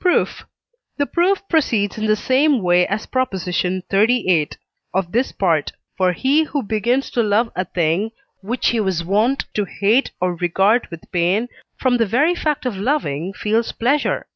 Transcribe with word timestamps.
Proof. 0.00 0.42
The 0.96 1.04
proof 1.04 1.46
proceeds 1.50 1.98
in 1.98 2.06
the 2.06 2.16
same 2.16 2.62
way 2.62 2.86
as 2.86 3.04
Prop. 3.04 3.34
xxxviii. 3.36 4.48
of 4.94 5.12
this 5.12 5.32
Part: 5.32 5.72
for 5.98 6.14
he 6.14 6.44
who 6.44 6.62
begins 6.62 7.10
to 7.10 7.22
love 7.22 7.52
a 7.54 7.66
thing, 7.66 8.12
which 8.40 8.68
he 8.68 8.80
was 8.80 9.04
wont 9.04 9.44
to 9.52 9.66
hate 9.66 10.12
or 10.18 10.34
regard 10.34 10.86
with 10.90 11.12
pain, 11.12 11.50
from 11.78 11.98
the 11.98 12.06
very 12.06 12.34
fact 12.34 12.64
of 12.64 12.74
loving 12.78 13.34
feels 13.34 13.70
pleasure. 13.72 14.26